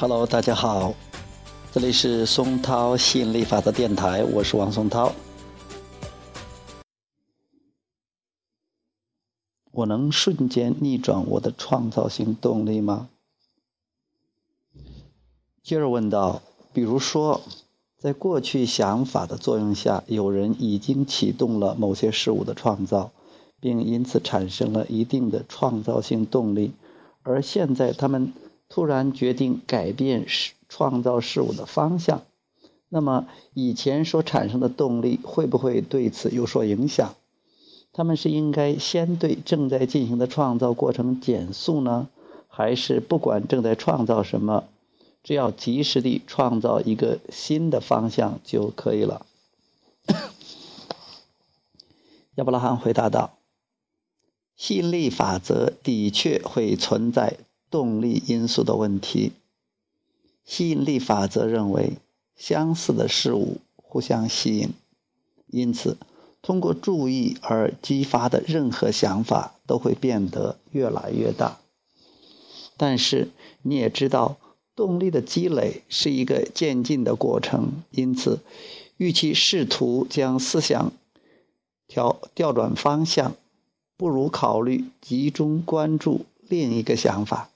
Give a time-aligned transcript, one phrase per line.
[0.00, 0.94] Hello，大家好，
[1.72, 5.12] 这里是松涛吸引力法则电台，我是王松涛。
[9.72, 13.10] 我能瞬间逆转我的创造性动力吗？
[15.62, 16.40] 接着问道：
[16.72, 17.42] 比如说，
[17.98, 23.12] 在过去想法的作用下，有人已经启动了某些事物的创造，
[23.60, 26.72] 并因此产生了一定的创造性动力，
[27.22, 28.32] 而现在他们。
[28.70, 32.22] 突然决定改变事创造事物的方向，
[32.88, 37.14] 那么以前所产生的动力会不会对此有所影响？
[37.92, 42.08] 他们是应该先对正在进行的创造过程减速呢，
[42.46, 44.64] 还是不管正在创造什么，
[45.24, 49.26] 只要及时地创造一个新的方向就可以了？
[52.36, 53.36] 亚伯拉罕回答道
[54.56, 57.38] ：“吸引力法则的确会存在。”
[57.70, 59.32] 动力因素的问题。
[60.44, 61.92] 吸引力法则认为，
[62.34, 64.70] 相似的事物互相吸引，
[65.46, 65.96] 因此，
[66.42, 71.58] 通过注意而激发的任何想法都会变得越来越大。
[72.76, 73.28] 但是，
[73.62, 74.38] 你也知道，
[74.74, 78.40] 动力的积累是一个渐进的过程，因此，
[78.96, 80.92] 与其试图将思想
[81.86, 83.36] 调调转方向，
[83.96, 87.50] 不如考虑集中关注另一个想法。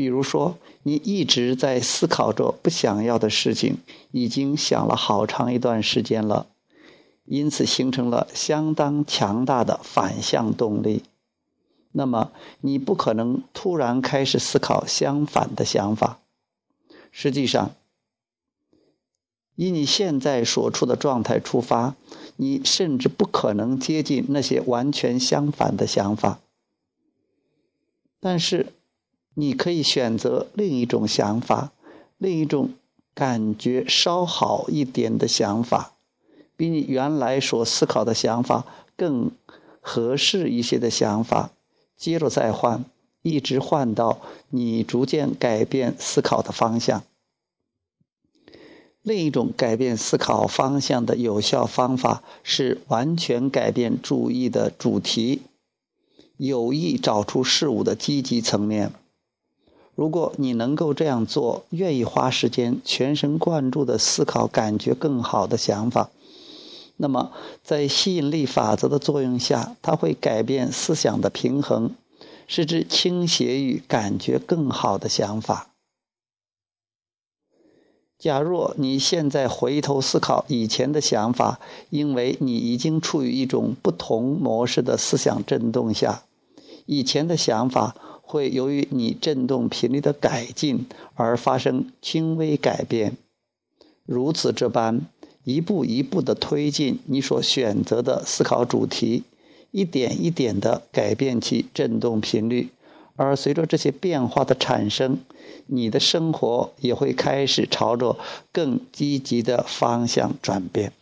[0.00, 3.76] 比如说，你一直在思考着不想要的事情，
[4.12, 6.46] 已经想了好长一段时间了，
[7.26, 11.02] 因此形成了相当强大的反向动力。
[11.92, 16.20] 那么，你不可能突然开始思考相反的想法。
[17.10, 17.74] 实际上，
[19.54, 21.94] 以你现在所处的状态出发，
[22.36, 26.40] 你甚至不可能接近那些完全相反的想法。
[28.18, 28.72] 但是，
[29.40, 31.72] 你可以选择另一种想法，
[32.18, 32.74] 另一种
[33.14, 35.94] 感觉稍好一点的想法，
[36.58, 39.30] 比你原来所思考的想法更
[39.80, 41.52] 合适一些的想法，
[41.96, 42.84] 接着再换，
[43.22, 47.02] 一直换到你逐渐改变思考的方向。
[49.00, 55.40] 另一种改变思考方向的有效方法是完全改变注意的主题，
[56.36, 58.92] 有意找出事物的积极层面。
[59.94, 66.10] 如果你能够这样做，愿意花时间全神贯注的思考感觉更好的想法，
[66.96, 71.94] 那么在吸引力法则的作用下，它会改变思想的平衡，
[72.46, 75.66] 使之倾斜于感觉更好的想法。
[78.18, 81.58] 假若你现在回头思考以前的想法，
[81.88, 86.24] 因为你已经处于一种不同模式的思想振动下，
[86.90, 87.94] 以前的想法。
[88.30, 90.86] 会由于你振动频率的改进
[91.16, 93.16] 而发生轻微改变，
[94.06, 95.00] 如此这般
[95.42, 99.24] 一步一步的推进你所选择的思考主题，
[99.72, 102.68] 一点一点的改变其振动频率，
[103.16, 105.18] 而随着这些变化的产生，
[105.66, 108.16] 你的生活也会开始朝着
[108.52, 110.92] 更积极的方向转变。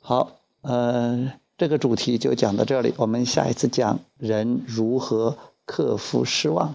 [0.00, 1.34] 好，呃。
[1.56, 6.74] 这个主题就讲到这里，我们下一次讲人如何克服失望。